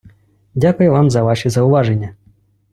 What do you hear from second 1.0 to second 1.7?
за ваші